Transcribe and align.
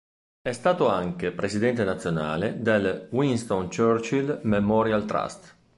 È 0.41 0.51
stato 0.51 0.87
anche 0.87 1.31
Presidente 1.31 1.83
Nazionale 1.83 2.59
del 2.59 3.07
Winston 3.11 3.69
Churchill 3.69 4.39
Memorial 4.45 5.05
Trust. 5.05 5.55